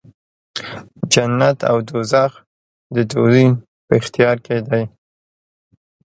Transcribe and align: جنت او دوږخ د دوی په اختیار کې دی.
جنت 1.13 1.57
او 1.69 1.77
دوږخ 1.87 2.31
د 2.95 2.97
دوی 3.11 3.45
په 3.85 3.93
اختیار 3.99 4.35
کې 4.45 4.57
دی. 4.67 4.83